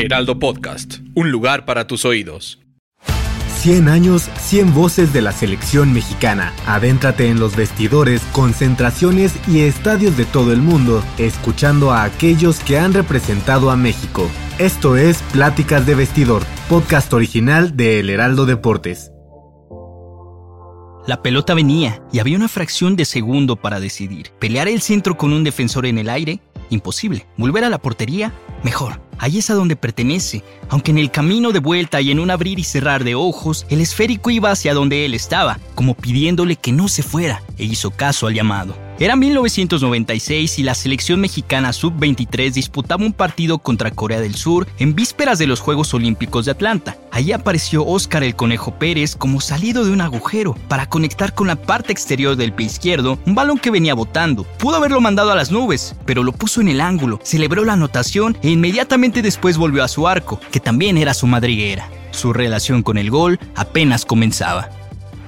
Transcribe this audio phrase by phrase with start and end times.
[0.00, 2.58] Heraldo Podcast, un lugar para tus oídos.
[3.58, 6.54] 100 años, 100 voces de la selección mexicana.
[6.66, 12.78] Adéntrate en los vestidores, concentraciones y estadios de todo el mundo, escuchando a aquellos que
[12.78, 14.30] han representado a México.
[14.58, 19.12] Esto es Pláticas de Vestidor, podcast original de El Heraldo Deportes.
[21.06, 24.30] La pelota venía y había una fracción de segundo para decidir.
[24.38, 26.40] Pelear el centro con un defensor en el aire,
[26.70, 27.26] imposible.
[27.36, 29.09] Volver a la portería, mejor.
[29.20, 32.58] Ahí es a donde pertenece, aunque en el camino de vuelta y en un abrir
[32.58, 36.88] y cerrar de ojos, el esférico iba hacia donde él estaba, como pidiéndole que no
[36.88, 38.74] se fuera, e hizo caso al llamado.
[39.00, 44.94] Era 1996 y la selección mexicana sub-23 disputaba un partido contra Corea del Sur en
[44.94, 46.98] vísperas de los Juegos Olímpicos de Atlanta.
[47.10, 51.56] Allí apareció Óscar el Conejo Pérez como salido de un agujero para conectar con la
[51.56, 54.44] parte exterior del pie izquierdo un balón que venía botando.
[54.58, 58.36] Pudo haberlo mandado a las nubes, pero lo puso en el ángulo, celebró la anotación
[58.42, 61.88] e inmediatamente después volvió a su arco, que también era su madriguera.
[62.10, 64.68] Su relación con el gol apenas comenzaba.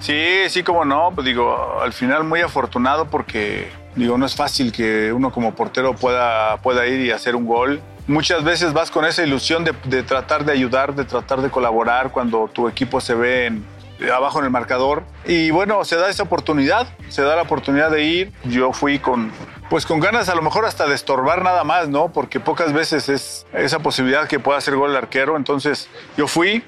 [0.02, 4.72] Sí, sí, como no, pues digo, al final muy afortunado porque digo, no es fácil
[4.72, 7.80] que uno como portero pueda, pueda ir y hacer un gol.
[8.08, 12.10] Muchas veces vas con esa ilusión de, de tratar de ayudar, de tratar de colaborar
[12.10, 13.64] cuando tu equipo se ve en,
[14.12, 15.04] abajo en el marcador.
[15.24, 18.32] Y bueno, se da esa oportunidad, se da la oportunidad de ir.
[18.42, 19.30] Yo fui con,
[19.70, 22.12] pues con ganas a lo mejor hasta de estorbar nada más, ¿no?
[22.12, 25.36] Porque pocas veces es esa posibilidad que pueda hacer gol el arquero.
[25.36, 26.64] Entonces yo fui,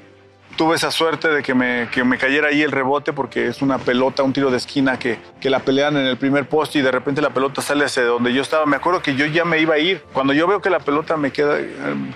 [0.57, 3.79] tuve esa suerte de que me, que me cayera ahí el rebote porque es una
[3.79, 6.91] pelota, un tiro de esquina que, que la pelean en el primer poste y de
[6.91, 8.67] repente la pelota sale hacia donde yo estaba.
[8.67, 10.03] Me acuerdo que yo ya me iba a ir.
[10.13, 11.59] Cuando yo veo que la pelota me queda,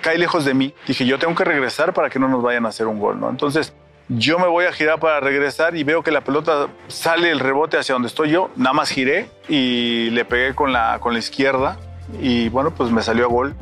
[0.00, 2.68] cae lejos de mí, dije yo tengo que regresar para que no nos vayan a
[2.68, 3.30] hacer un gol, ¿no?
[3.30, 3.72] Entonces
[4.08, 7.76] yo me voy a girar para regresar y veo que la pelota sale el rebote
[7.76, 8.50] hacia donde estoy yo.
[8.56, 11.78] Nada más giré y le pegué con la, con la izquierda
[12.20, 13.54] y bueno, pues me salió a gol.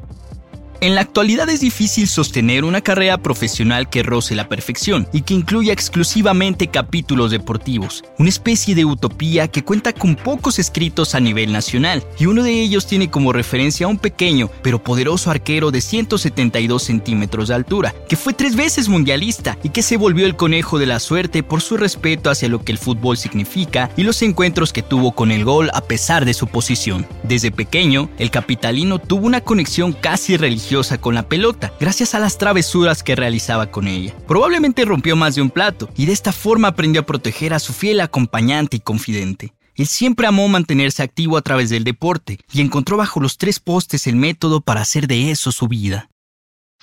[0.80, 5.32] En la actualidad es difícil sostener una carrera profesional que roce la perfección y que
[5.32, 11.50] incluya exclusivamente capítulos deportivos, una especie de utopía que cuenta con pocos escritos a nivel
[11.50, 15.80] nacional, y uno de ellos tiene como referencia a un pequeño pero poderoso arquero de
[15.80, 20.78] 172 centímetros de altura, que fue tres veces mundialista y que se volvió el conejo
[20.78, 24.74] de la suerte por su respeto hacia lo que el fútbol significa y los encuentros
[24.74, 27.06] que tuvo con el gol a pesar de su posición.
[27.22, 30.65] Desde pequeño, el capitalino tuvo una conexión casi religiosa
[31.00, 34.14] con la pelota, gracias a las travesuras que realizaba con ella.
[34.26, 37.72] Probablemente rompió más de un plato y de esta forma aprendió a proteger a su
[37.72, 39.54] fiel acompañante y confidente.
[39.76, 44.08] Él siempre amó mantenerse activo a través del deporte y encontró bajo los tres postes
[44.08, 46.10] el método para hacer de eso su vida.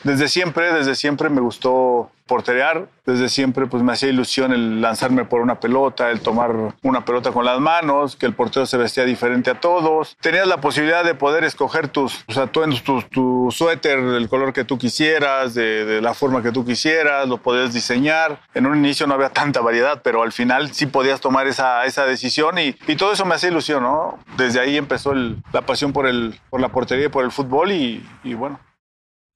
[0.03, 2.87] Desde siempre, desde siempre me gustó porterear.
[3.05, 7.31] Desde siempre pues me hacía ilusión el lanzarme por una pelota, el tomar una pelota
[7.31, 10.17] con las manos, que el portero se vestía diferente a todos.
[10.21, 14.77] Tenías la posibilidad de poder escoger tus atuendos, tu, tu suéter, el color que tú
[14.77, 18.39] quisieras, de, la forma que tú quisieras, lo podías diseñar.
[18.53, 22.05] En un inicio no había tanta variedad, pero al final sí podías tomar esa, esa
[22.05, 24.19] decisión y, y todo eso me hacía ilusión, ¿no?
[24.37, 28.01] Desde ahí empezó la pasión por, el, por la portería y por el fútbol y
[28.33, 28.59] bueno.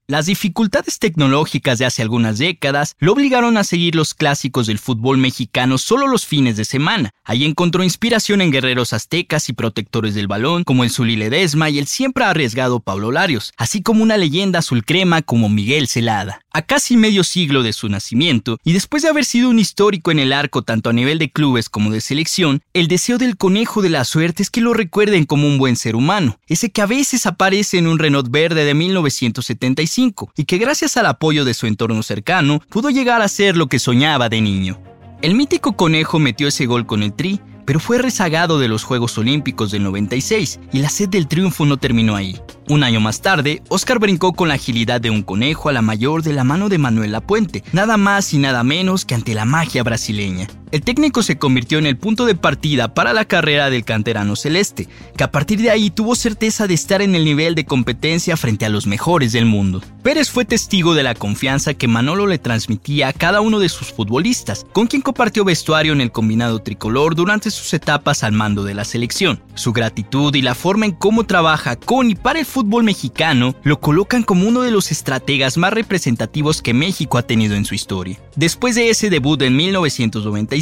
[0.10, 5.18] Las dificultades tecnológicas de hace algunas décadas lo obligaron a seguir los clásicos del fútbol
[5.18, 7.10] mexicano solo los fines de semana.
[7.26, 11.78] Ahí encontró inspiración en guerreros aztecas y protectores del balón, como el Zuli Ledesma y
[11.78, 16.40] el siempre arriesgado Pablo Larios, así como una leyenda azul crema como Miguel Celada.
[16.54, 20.20] A casi medio siglo de su nacimiento, y después de haber sido un histórico en
[20.20, 23.90] el arco tanto a nivel de clubes como de selección, el deseo del conejo de
[23.90, 27.26] la suerte es que lo recuerden como un buen ser humano, ese que a veces
[27.26, 32.04] aparece en un Renault verde de 1975 y que gracias al apoyo de su entorno
[32.04, 34.80] cercano pudo llegar a ser lo que soñaba de niño.
[35.24, 39.18] El mítico conejo metió ese gol con el tri, pero fue rezagado de los Juegos
[39.18, 42.40] Olímpicos del 96 y la sed del triunfo no terminó ahí.
[42.70, 46.22] Un año más tarde, Oscar brincó con la agilidad de un conejo a la mayor
[46.22, 49.84] de la mano de Manuel Lapuente, nada más y nada menos que ante la magia
[49.84, 50.50] brasileña.
[50.70, 54.90] El técnico se convirtió en el punto de partida para la carrera del canterano celeste,
[55.16, 58.66] que a partir de ahí tuvo certeza de estar en el nivel de competencia frente
[58.66, 59.82] a los mejores del mundo.
[60.04, 63.94] Pérez fue testigo de la confianza que Manolo le transmitía a cada uno de sus
[63.94, 68.74] futbolistas, con quien compartió vestuario en el combinado tricolor durante sus etapas al mando de
[68.74, 69.42] la selección.
[69.56, 73.80] Su gratitud y la forma en cómo trabaja con y para el fútbol mexicano lo
[73.80, 78.18] colocan como uno de los estrategas más representativos que México ha tenido en su historia.
[78.36, 80.56] Después de ese debut en 1990,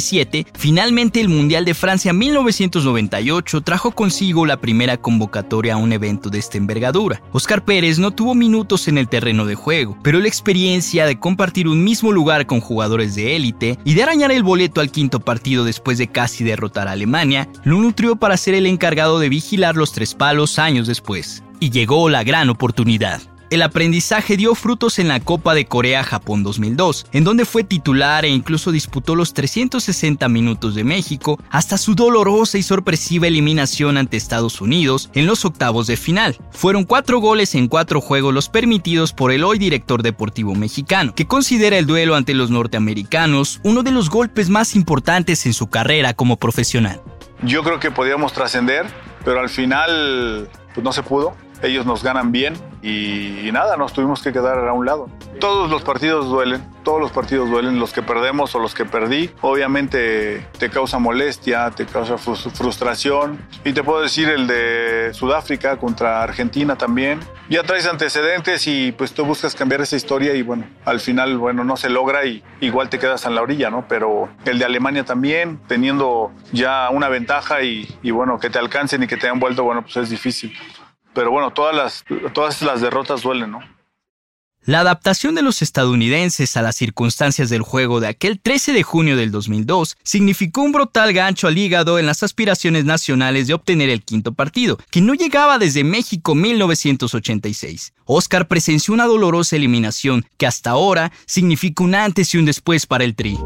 [0.52, 6.38] finalmente el Mundial de Francia 1998 trajo consigo la primera convocatoria a un evento de
[6.38, 7.22] esta envergadura.
[7.32, 11.66] Oscar Pérez no tuvo minutos en el terreno de juego, pero la experiencia de compartir
[11.66, 15.64] un mismo lugar con jugadores de élite y de arañar el boleto al quinto partido
[15.64, 19.92] después de casi derrotar a Alemania, lo nutrió para ser el encargado de vigilar los
[19.92, 21.42] tres palos años después.
[21.60, 23.20] Y llegó la gran oportunidad.
[23.48, 28.28] El aprendizaje dio frutos en la Copa de Corea-Japón 2002, en donde fue titular e
[28.28, 34.60] incluso disputó los 360 minutos de México hasta su dolorosa y sorpresiva eliminación ante Estados
[34.60, 36.36] Unidos en los octavos de final.
[36.50, 41.28] Fueron cuatro goles en cuatro juegos los permitidos por el hoy director deportivo mexicano, que
[41.28, 46.14] considera el duelo ante los norteamericanos uno de los golpes más importantes en su carrera
[46.14, 47.00] como profesional.
[47.42, 48.86] Yo creo que podíamos trascender,
[49.24, 54.22] pero al final pues no se pudo ellos nos ganan bien y, nada, nos tuvimos
[54.22, 55.08] que quedar a un lado.
[55.40, 59.30] Todos los partidos duelen, todos los partidos duelen, los que perdemos o los que perdí.
[59.40, 63.44] Obviamente te causa molestia, te causa frustración.
[63.64, 67.20] Y te puedo decir el de Sudáfrica contra Argentina también.
[67.48, 71.64] Ya traes antecedentes y pues tú buscas cambiar esa historia y bueno, al final, bueno,
[71.64, 73.86] no se logra y igual te quedas en la orilla, ¿no?
[73.88, 79.02] Pero el de Alemania también, teniendo ya una ventaja y, y bueno, que te alcancen
[79.02, 80.56] y que te hayan vuelto, bueno, pues es difícil
[81.16, 82.04] pero bueno, todas las,
[82.34, 83.60] todas las derrotas duelen, ¿no?
[84.66, 89.16] La adaptación de los estadounidenses a las circunstancias del juego de aquel 13 de junio
[89.16, 94.02] del 2002 significó un brutal gancho al hígado en las aspiraciones nacionales de obtener el
[94.02, 97.94] quinto partido, que no llegaba desde México 1986.
[98.04, 103.04] Oscar presenció una dolorosa eliminación que hasta ahora significa un antes y un después para
[103.04, 103.38] el Tri.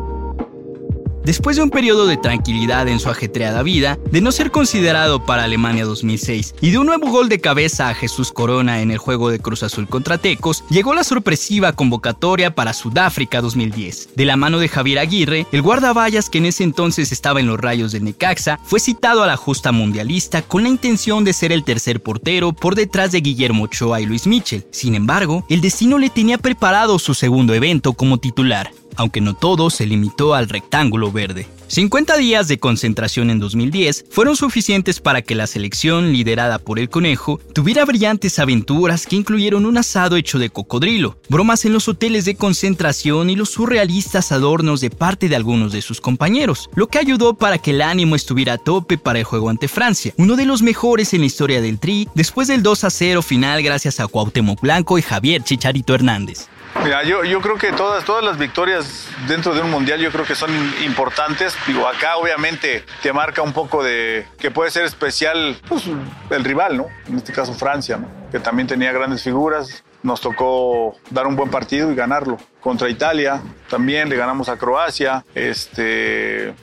[1.25, 5.45] Después de un periodo de tranquilidad en su ajetreada vida, de no ser considerado para
[5.45, 9.29] Alemania 2006 y de un nuevo gol de cabeza a Jesús Corona en el juego
[9.31, 14.11] de Cruz Azul contra Tecos, llegó la sorpresiva convocatoria para Sudáfrica 2010.
[14.17, 17.61] De la mano de Javier Aguirre, el guardaballas que en ese entonces estaba en los
[17.61, 21.65] rayos del Necaxa, fue citado a la justa mundialista con la intención de ser el
[21.65, 24.65] tercer portero por detrás de Guillermo Ochoa y Luis Michel.
[24.71, 29.71] Sin embargo, el destino le tenía preparado su segundo evento como titular aunque no todo
[29.71, 31.47] se limitó al rectángulo verde.
[31.71, 36.91] 50 días de concentración en 2010 fueron suficientes para que la selección, liderada por el
[36.91, 42.25] conejo, tuviera brillantes aventuras que incluyeron un asado hecho de cocodrilo, bromas en los hoteles
[42.25, 46.99] de concentración y los surrealistas adornos de parte de algunos de sus compañeros, lo que
[46.99, 50.47] ayudó para que el ánimo estuviera a tope para el juego ante Francia, uno de
[50.47, 54.09] los mejores en la historia del Tri, después del 2 a 0 final gracias a
[54.09, 56.49] Cuauhtémoc Blanco y Javier Chicharito Hernández.
[56.85, 60.25] Mira, yo, yo creo que todas, todas las victorias dentro de un mundial yo creo
[60.25, 60.51] que son
[60.83, 61.55] importantes.
[61.67, 65.85] Digo, acá obviamente te marca un poco de que puede ser especial pues,
[66.31, 66.87] el rival, ¿no?
[67.07, 68.09] En este caso Francia, ¿no?
[68.31, 69.85] Que también tenía grandes figuras.
[70.03, 72.39] Nos tocó dar un buen partido y ganarlo.
[72.61, 75.25] Contra Italia también le ganamos a Croacia.
[75.35, 76.55] Este.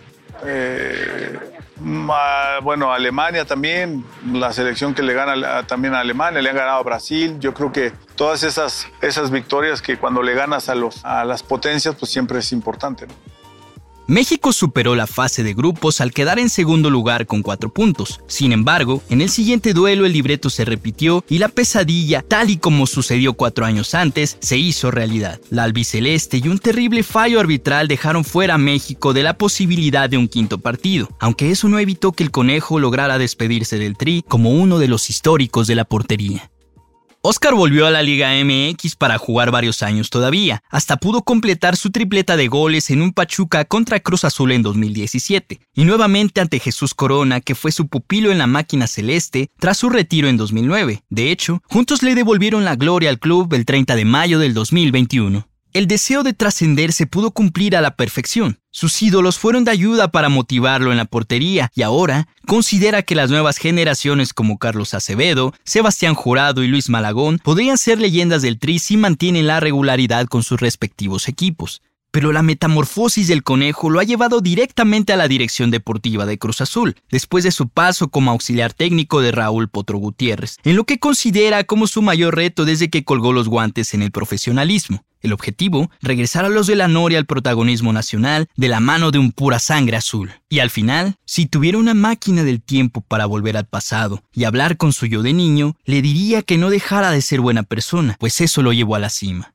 [0.45, 1.39] Eh,
[1.79, 6.83] bueno, Alemania también, la selección que le gana también a Alemania, le han ganado a
[6.83, 7.37] Brasil.
[7.39, 12.11] Yo creo que todas esas, esas victorias que cuando le ganas a las potencias, pues
[12.11, 13.07] siempre es importante.
[14.07, 18.21] México superó la fase de grupos al quedar en segundo lugar con cuatro puntos.
[18.27, 22.55] Sin embargo, en el siguiente duelo el libreto se repitió y la pesadilla, tal y
[22.55, 25.41] como sucedió cuatro años antes, se hizo realidad.
[25.49, 30.17] La albiceleste y un terrible fallo arbitral dejaron fuera a México de la posibilidad de
[30.17, 34.51] un quinto partido, aunque eso no evitó que el conejo lograra despedirse del tri como
[34.51, 36.49] uno de los históricos de la portería.
[37.29, 41.91] Oscar volvió a la Liga MX para jugar varios años todavía, hasta pudo completar su
[41.91, 46.93] tripleta de goles en un Pachuca contra Cruz Azul en 2017, y nuevamente ante Jesús
[46.93, 51.03] Corona, que fue su pupilo en la máquina celeste tras su retiro en 2009.
[51.09, 55.49] De hecho, juntos le devolvieron la gloria al club el 30 de mayo del 2021.
[55.77, 58.57] El deseo de trascender se pudo cumplir a la perfección.
[58.71, 63.29] Sus ídolos fueron de ayuda para motivarlo en la portería y ahora considera que las
[63.29, 68.79] nuevas generaciones como Carlos Acevedo, Sebastián Jurado y Luis Malagón podrían ser leyendas del Tri
[68.79, 71.83] si mantienen la regularidad con sus respectivos equipos.
[72.11, 76.61] Pero la metamorfosis del conejo lo ha llevado directamente a la dirección deportiva de Cruz
[76.61, 80.99] Azul, después de su paso como auxiliar técnico de Raúl Potro Gutiérrez, en lo que
[80.99, 85.03] considera como su mayor reto desde que colgó los guantes en el profesionalismo.
[85.21, 89.17] El objetivo, regresar a los de la Noria al protagonismo nacional de la mano de
[89.17, 90.31] un pura sangre azul.
[90.47, 94.77] Y al final, si tuviera una máquina del tiempo para volver al pasado y hablar
[94.77, 98.41] con su yo de niño, le diría que no dejara de ser buena persona, pues
[98.41, 99.53] eso lo llevó a la cima.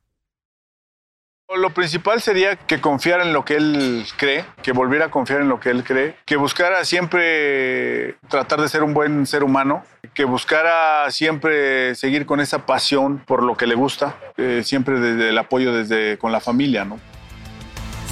[1.55, 5.49] Lo principal sería que confiara en lo que él cree, que volviera a confiar en
[5.49, 9.83] lo que él cree, que buscara siempre tratar de ser un buen ser humano,
[10.13, 15.29] que buscara siempre seguir con esa pasión por lo que le gusta, eh, siempre desde
[15.29, 16.99] el apoyo desde con la familia, ¿no?